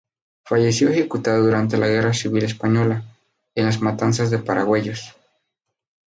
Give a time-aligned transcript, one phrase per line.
[0.45, 3.03] Falleció ejecutado durante la Guerra Civil Española,
[3.53, 5.15] en las matanzas de Paracuellos.